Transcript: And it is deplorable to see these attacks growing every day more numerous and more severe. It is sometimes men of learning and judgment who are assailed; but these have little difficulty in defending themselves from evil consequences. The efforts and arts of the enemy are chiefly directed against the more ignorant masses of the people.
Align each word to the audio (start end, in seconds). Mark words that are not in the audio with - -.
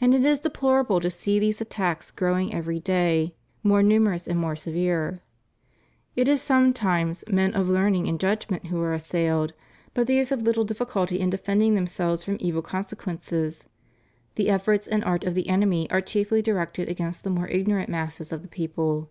And 0.00 0.14
it 0.14 0.24
is 0.24 0.38
deplorable 0.38 1.00
to 1.00 1.10
see 1.10 1.40
these 1.40 1.60
attacks 1.60 2.12
growing 2.12 2.54
every 2.54 2.78
day 2.78 3.34
more 3.64 3.82
numerous 3.82 4.28
and 4.28 4.38
more 4.38 4.54
severe. 4.54 5.20
It 6.14 6.28
is 6.28 6.40
sometimes 6.40 7.24
men 7.28 7.52
of 7.54 7.68
learning 7.68 8.06
and 8.06 8.20
judgment 8.20 8.66
who 8.68 8.80
are 8.80 8.94
assailed; 8.94 9.52
but 9.94 10.06
these 10.06 10.28
have 10.28 10.42
little 10.42 10.62
difficulty 10.62 11.18
in 11.18 11.28
defending 11.28 11.74
themselves 11.74 12.22
from 12.22 12.36
evil 12.38 12.62
consequences. 12.62 13.66
The 14.36 14.48
efforts 14.48 14.86
and 14.86 15.02
arts 15.02 15.26
of 15.26 15.34
the 15.34 15.48
enemy 15.48 15.90
are 15.90 16.00
chiefly 16.00 16.40
directed 16.40 16.88
against 16.88 17.24
the 17.24 17.30
more 17.30 17.48
ignorant 17.48 17.88
masses 17.88 18.30
of 18.30 18.42
the 18.42 18.48
people. 18.48 19.10